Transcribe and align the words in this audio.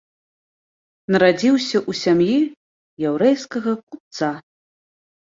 Нарадзіўся 1.15 1.77
ў 1.79 1.91
сям'і 2.03 2.39
яўрэйскага 3.11 3.71
купца. 3.89 4.31